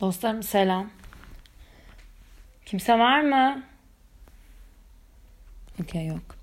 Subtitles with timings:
[0.00, 0.90] Dostlarım selam.
[2.66, 3.62] Kimse var mı?
[5.82, 6.36] Okey yok.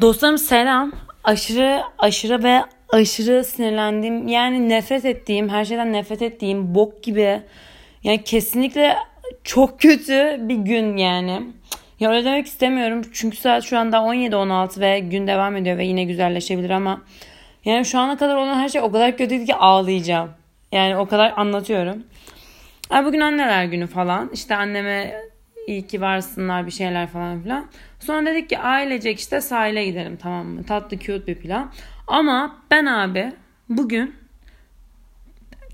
[0.00, 0.92] Dostlarım selam.
[1.24, 7.42] Aşırı aşırı ve aşırı sinirlendiğim yani nefret ettiğim her şeyden nefret ettiğim bok gibi
[8.04, 8.96] yani kesinlikle
[9.44, 11.42] çok kötü bir gün yani.
[12.00, 16.04] Ya öyle demek istemiyorum çünkü saat şu anda 17-16 ve gün devam ediyor ve yine
[16.04, 17.02] güzelleşebilir ama
[17.64, 20.30] yani şu ana kadar olan her şey o kadar kötüydü ki ağlayacağım.
[20.72, 22.04] Yani o kadar anlatıyorum.
[22.90, 24.30] Ay bugün anneler günü falan.
[24.32, 25.22] İşte anneme
[25.66, 27.66] iyi ki varsınlar bir şeyler falan filan.
[28.00, 30.64] Sonra dedik ki ailecek işte sahile gidelim tamam mı?
[30.64, 31.72] Tatlı cute bir plan.
[32.06, 33.32] Ama ben abi
[33.68, 34.14] bugün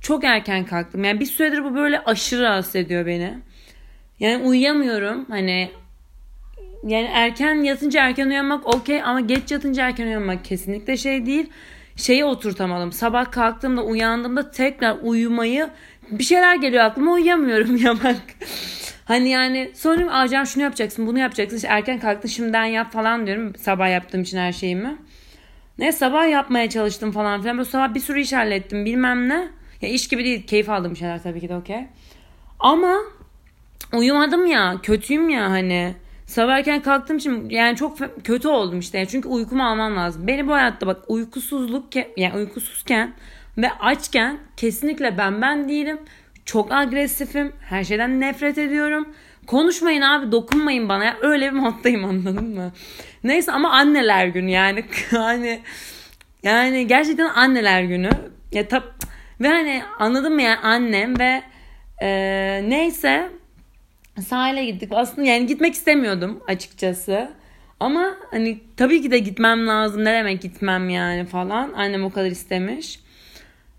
[0.00, 1.04] çok erken kalktım.
[1.04, 3.34] Yani bir süredir bu böyle aşırı rahatsız ediyor beni.
[4.20, 5.24] Yani uyuyamıyorum.
[5.28, 5.70] Hani
[6.86, 11.50] yani erken yatınca erken uyanmak okey ama geç yatınca erken uyanmak kesinlikle şey değil.
[11.96, 12.92] Şeyi oturtamadım.
[12.92, 15.70] Sabah kalktığımda uyandığımda tekrar uyumayı
[16.10, 18.22] bir şeyler geliyor aklıma uyuyamıyorum ya bak.
[19.04, 23.52] Hani yani sonra Acan şunu yapacaksın bunu yapacaksın işte erken kalktın şimdiden yap falan diyorum
[23.56, 24.96] sabah yaptığım için her şeyimi.
[25.78, 29.48] Ne sabah yapmaya çalıştım falan filan böyle sabah bir sürü iş hallettim bilmem ne.
[29.82, 31.86] Ya iş gibi değil keyif aldığım şeyler tabii ki de okey.
[32.60, 32.96] Ama
[33.92, 35.94] uyumadım ya kötüyüm ya hani.
[36.26, 39.06] Sabah erken kalktığım için yani çok kötü oldum işte.
[39.06, 40.26] Çünkü uykumu almam lazım.
[40.26, 41.84] Beni bu hayatta bak uykusuzluk
[42.16, 43.14] yani uykusuzken
[43.58, 45.98] ve açken kesinlikle ben ben değilim.
[46.44, 47.52] Çok agresifim.
[47.60, 49.08] Her şeyden nefret ediyorum.
[49.46, 51.16] Konuşmayın abi dokunmayın bana.
[51.22, 52.72] Öyle bir moddayım anladın mı?
[53.24, 54.84] Neyse ama anneler günü yani.
[55.10, 55.60] hani
[56.42, 58.10] yani gerçekten anneler günü.
[58.52, 58.82] Ya tab
[59.40, 61.42] ve hani anladın mı yani annem ve
[62.02, 62.08] e,
[62.68, 63.30] neyse
[64.22, 64.88] sahile gittik.
[64.92, 67.30] Aslında yani gitmek istemiyordum açıkçası.
[67.80, 70.04] Ama hani tabii ki de gitmem lazım.
[70.04, 71.72] Ne demek gitmem yani falan.
[71.72, 73.00] Annem o kadar istemiş.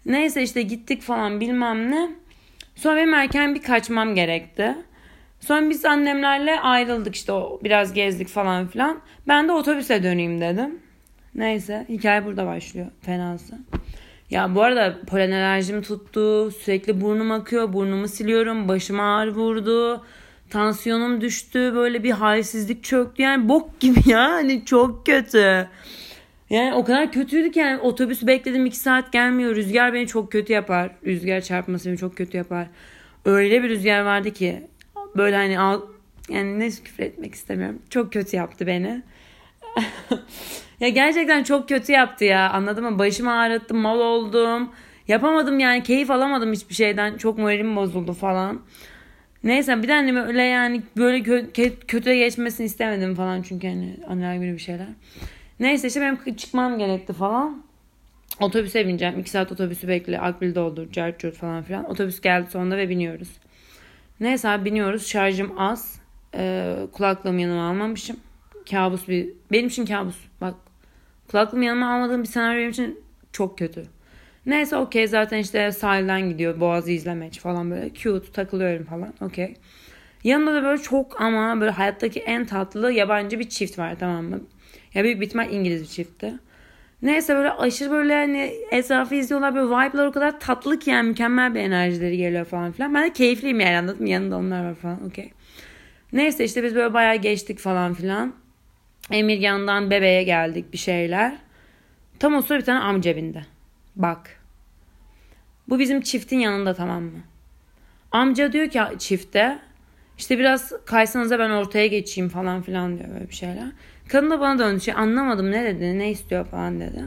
[0.05, 2.09] Neyse işte gittik falan bilmem ne.
[2.75, 4.75] Sonra benim erken bir kaçmam gerekti.
[5.39, 8.99] Sonra biz annemlerle ayrıldık işte o biraz gezdik falan filan.
[9.27, 10.79] Ben de otobüse döneyim dedim.
[11.35, 13.59] Neyse hikaye burada başlıyor fenası.
[14.29, 16.51] Ya bu arada polen alerjim tuttu.
[16.51, 17.73] Sürekli burnum akıyor.
[17.73, 18.67] Burnumu siliyorum.
[18.67, 20.05] Başıma ağrı vurdu.
[20.49, 21.71] Tansiyonum düştü.
[21.75, 23.21] Böyle bir halsizlik çöktü.
[23.21, 24.31] Yani bok gibi ya.
[24.31, 25.67] Hani çok kötü.
[26.49, 29.55] Yani o kadar kötüydü ki yani otobüsü bekledim iki saat gelmiyor.
[29.55, 30.91] Rüzgar beni çok kötü yapar.
[31.05, 32.67] Rüzgar çarpması beni çok kötü yapar.
[33.25, 34.67] Öyle bir rüzgar vardı ki
[35.15, 35.81] böyle hani al,
[36.29, 37.79] yani ne küfür etmek istemiyorum.
[37.89, 39.03] Çok kötü yaptı beni.
[40.79, 42.49] ya gerçekten çok kötü yaptı ya.
[42.49, 42.99] Anladın mı?
[42.99, 44.69] Başımı ağrıttım, mal oldum.
[45.07, 47.17] Yapamadım yani keyif alamadım hiçbir şeyden.
[47.17, 48.61] Çok moralim bozuldu falan.
[49.45, 54.35] Neyse bir de anneme öyle yani böyle kö- kötüye geçmesini istemedim falan çünkü hani anneler
[54.35, 54.87] günü bir şeyler.
[55.59, 57.63] Neyse işte benim çıkmam gerekti falan.
[58.39, 59.19] Otobüse bineceğim.
[59.19, 60.19] 2 saat otobüsü bekle.
[60.19, 60.91] Akbil doldur.
[60.91, 61.89] Carcut falan filan.
[61.89, 63.29] Otobüs geldi sonunda ve biniyoruz.
[64.19, 65.07] Neyse abi biniyoruz.
[65.07, 65.99] Şarjım az.
[66.35, 68.17] Ee, kulaklığımı yanıma almamışım.
[68.71, 69.29] Kabus bir...
[69.51, 70.17] Benim için kabus.
[70.41, 70.55] Bak
[71.31, 72.99] kulaklığımı yanıma almadığım bir senaryo benim için
[73.31, 73.83] çok kötü.
[74.45, 76.59] Neyse okey zaten işte sahilden gidiyor.
[76.59, 77.93] Boğazı izlemeç falan böyle.
[77.93, 79.13] Cute takılıyorum falan.
[79.21, 79.55] Okey.
[80.23, 84.41] Yanında da böyle çok ama böyle hayattaki en tatlı yabancı bir çift var tamam mı?
[84.93, 86.33] Ya bir ihtimal İngiliz bir çiftti.
[87.01, 91.55] Neyse böyle aşırı böyle hani etrafı izliyorlar böyle vibe'lar o kadar tatlı ki yani mükemmel
[91.55, 92.93] bir enerjileri geliyor falan filan.
[92.93, 94.09] Ben de keyifliyim yani anladın mı?
[94.09, 95.31] Yanında onlar var falan okey.
[96.13, 98.33] Neyse işte biz böyle bayağı geçtik falan filan.
[99.11, 101.35] Emir yandan bebeğe geldik bir şeyler.
[102.19, 103.54] Tam o sırada bir tane amca bindi.
[103.95, 104.39] Bak.
[105.69, 107.19] Bu bizim çiftin yanında tamam mı?
[108.11, 109.59] Amca diyor ki çifte
[110.17, 113.65] işte biraz kaysanıza ben ortaya geçeyim falan filan diyor böyle bir şeyler.
[114.07, 117.03] Kadın da bana döndü şey anlamadım ne dedi ne istiyor falan dedi.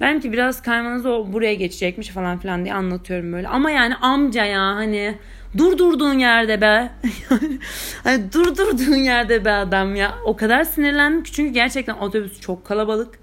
[0.00, 3.48] Ben ki biraz kaymanız o buraya geçecekmiş falan filan diye anlatıyorum böyle.
[3.48, 5.18] Ama yani amca ya hani
[5.58, 6.90] dur durduğun yerde be.
[8.04, 10.14] hani dur durduğun yerde be adam ya.
[10.24, 13.18] O kadar sinirlendim ki çünkü gerçekten otobüs çok kalabalık.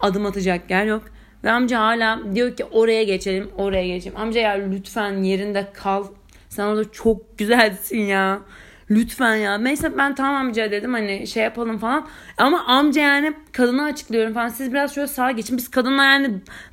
[0.00, 1.02] Adım atacak yer yok.
[1.44, 4.16] Ve amca hala diyor ki oraya geçelim oraya geçelim.
[4.16, 6.04] Amca ya lütfen yerinde kal.
[6.48, 8.40] Sen orada çok güzelsin ya.
[8.90, 9.58] Lütfen ya.
[9.58, 12.08] Neyse ben tamam amca dedim hani şey yapalım falan.
[12.38, 14.48] Ama amca yani kadına açıklıyorum falan.
[14.48, 15.56] Siz biraz şöyle sağa geçin.
[15.56, 16.30] Biz kadınla yani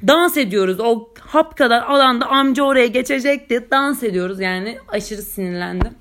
[0.08, 0.80] dans ediyoruz.
[0.80, 3.68] O hap kadar alanda amca oraya geçecekti.
[3.72, 4.78] Dans ediyoruz yani.
[4.88, 5.94] Aşırı sinirlendim.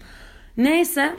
[0.56, 1.16] Neyse.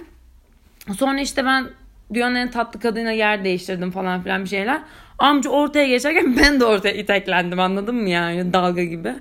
[0.97, 1.67] Sonra işte ben
[2.13, 4.81] dünyanın en tatlı kadına yer değiştirdim falan filan bir şeyler.
[5.19, 9.13] Amca ortaya geçerken ben de ortaya iteklendim anladın mı yani dalga gibi.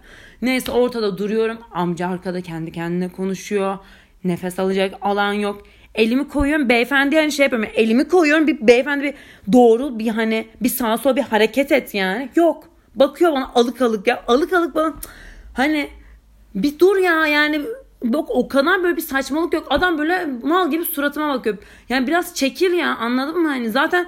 [0.43, 1.59] Neyse ortada duruyorum.
[1.73, 3.79] Amca arkada kendi kendine konuşuyor.
[4.25, 5.63] Nefes alacak alan yok.
[5.95, 7.71] Elimi koyuyorum beyefendi hani şey yapıyorum.
[7.75, 9.15] Elimi koyuyorum bir beyefendi bir
[9.53, 12.29] doğru bir hani bir sağa sola bir hareket et yani.
[12.37, 12.65] Yok.
[12.95, 14.23] Bakıyor bana alık alık ya.
[14.29, 14.95] Alık alık bana
[15.55, 15.89] hani
[16.55, 17.61] bir dur ya yani
[18.13, 19.67] Yok o kadar böyle bir saçmalık yok.
[19.71, 21.57] Adam böyle mal gibi suratıma bakıyor.
[21.89, 23.49] Yani biraz çekil ya anladın mı?
[23.49, 24.07] Hani zaten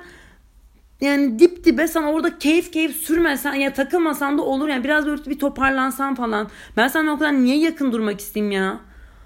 [1.01, 5.25] yani dip dibe sen orada keyif keyif sürmesen ya takılmasan da olur yani biraz böyle
[5.25, 6.49] bir toparlansan falan.
[6.77, 8.81] Ben sana o kadar niye yakın durmak isteyeyim ya?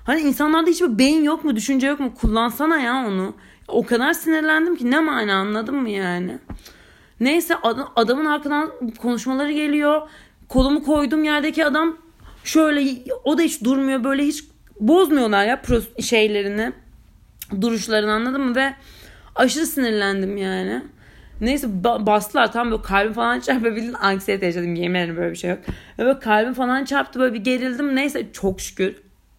[0.04, 2.14] Hani insanlarda hiçbir beyin yok mu, düşünce yok mu?
[2.14, 3.34] Kullansana ya onu.
[3.68, 6.38] O kadar sinirlendim ki ne mana anladın mı yani?
[7.20, 7.56] Neyse
[7.96, 10.08] adamın arkadan konuşmaları geliyor.
[10.48, 11.96] Kolumu koydum yerdeki adam
[12.44, 14.44] şöyle o da hiç durmuyor böyle hiç
[14.80, 15.62] bozmuyorlar ya
[16.00, 16.72] şeylerini
[17.60, 18.74] duruşlarını anladın mı ve
[19.34, 20.82] aşırı sinirlendim yani.
[21.40, 23.76] Neyse bastılar tam böyle kalbim falan çarptı.
[23.76, 25.58] Bildiğin anksiyete yaşadım yemin ederim böyle bir şey yok.
[25.98, 27.96] Böyle kalbim falan çarptı böyle bir gerildim.
[27.96, 28.96] Neyse çok şükür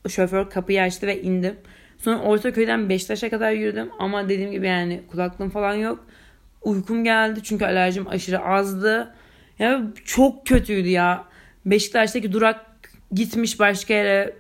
[0.10, 1.56] şoför kapıyı açtı ve indim.
[1.98, 3.90] Sonra Ortaköy'den Beşiktaş'a kadar yürüdüm.
[4.00, 6.06] Ama dediğim gibi yani kulaklığım falan yok.
[6.62, 9.14] Uykum geldi çünkü alerjim aşırı azdı.
[9.60, 11.24] Yani çok kötüydü ya.
[11.66, 12.66] Beşiktaş'taki durak
[13.12, 14.36] gitmiş başka yere.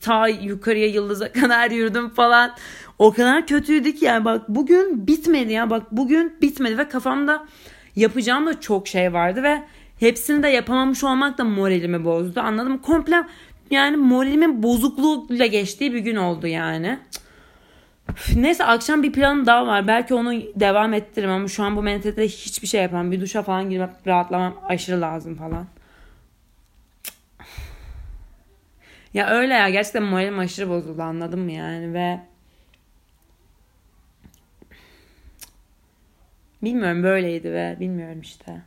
[0.00, 2.54] Ta yukarıya Yıldız'a kadar yürüdüm falan.
[2.98, 5.70] O kadar kötüydü ki yani bak bugün bitmedi ya.
[5.70, 7.46] Bak bugün bitmedi ve kafamda
[7.96, 9.62] yapacağım da çok şey vardı ve
[10.00, 12.40] hepsini de yapamamış olmak da moralimi bozdu.
[12.40, 12.82] Anladım mı?
[12.82, 13.24] Komple
[13.70, 16.98] yani moralimin bozukluğuyla geçtiği bir gün oldu yani.
[18.36, 19.88] Neyse akşam bir planım daha var.
[19.88, 23.12] Belki onu devam ettiririm ama şu an bu mentalitede hiçbir şey yapamam.
[23.12, 25.66] Bir duşa falan girmek rahatlamam aşırı lazım falan.
[29.14, 32.20] Ya öyle ya gerçekten moralim aşırı bozuldu anladın mı yani ve
[36.62, 38.62] bilmiyorum böyleydi ve bilmiyorum işte.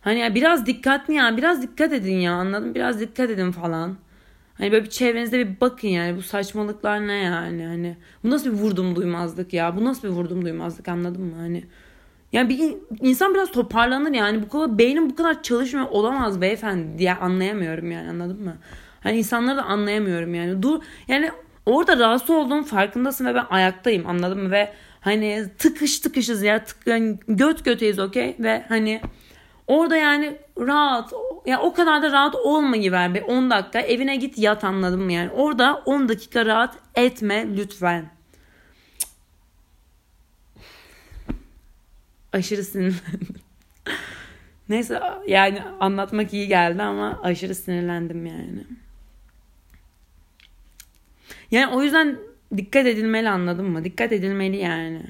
[0.00, 3.96] Hani ya biraz dikkatli ya biraz dikkat edin ya anladın biraz dikkat edin falan.
[4.58, 8.56] Hani böyle bir çevrenizde bir bakın yani bu saçmalıklar ne yani hani bu nasıl bir
[8.56, 11.64] vurdum duymazlık ya bu nasıl bir vurdum duymazlık anladın mı hani
[12.32, 17.14] yani bir insan biraz toparlanır yani bu kadar beynim bu kadar çalışmıyor olamaz beyefendi diye
[17.14, 18.56] anlayamıyorum yani anladın mı?
[19.00, 20.62] Hani insanları da anlayamıyorum yani.
[20.62, 21.30] Dur yani
[21.66, 24.50] orada rahatsız olduğum farkındasın ve ben ayaktayım anladın mı?
[24.50, 29.00] Ve hani tıkış tıkışız ya tık, yani göt göteyiz okey ve hani
[29.66, 31.12] orada yani rahat
[31.46, 35.12] ya o kadar da rahat olmayı ver be 10 dakika evine git yat anladın mı
[35.12, 35.30] yani.
[35.30, 38.20] Orada 10 dakika rahat etme lütfen.
[42.32, 43.34] aşırı sinirlendim.
[44.68, 48.64] Neyse yani anlatmak iyi geldi ama aşırı sinirlendim yani.
[51.50, 52.18] Yani o yüzden
[52.56, 53.84] dikkat edilmeli anladın mı?
[53.84, 55.02] Dikkat edilmeli yani.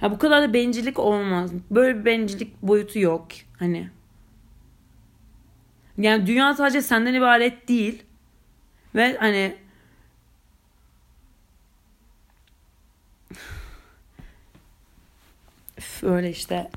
[0.00, 1.50] Ha bu kadar da bencillik olmaz.
[1.70, 3.26] Böyle bir bencillik boyutu yok.
[3.58, 3.90] Hani.
[5.98, 8.02] Yani dünya sadece senden ibaret değil.
[8.94, 9.56] Ve hani
[16.02, 16.70] öyle işte.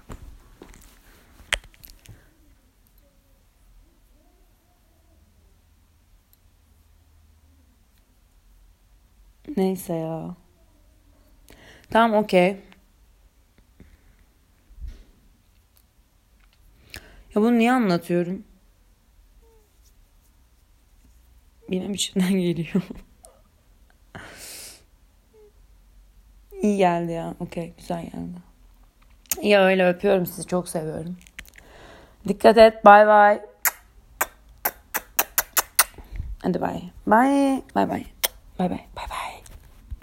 [9.58, 10.36] Neyse ya.
[11.90, 12.58] Tamam okey.
[17.36, 18.44] Ya bunu niye anlatıyorum?
[21.72, 22.84] Benim içimden geliyor.
[26.62, 27.36] İyi geldi ya.
[27.40, 28.42] Okey güzel geldi.
[29.42, 31.18] Ya öyle öpüyorum sizi çok seviyorum.
[32.28, 32.86] Dikkat et.
[32.86, 33.42] Bay bay.
[36.40, 36.82] Hadi bay.
[37.08, 37.62] Bay.
[37.76, 38.06] Bay bay.
[38.60, 38.86] Bay bay.
[38.96, 39.17] Bay bay.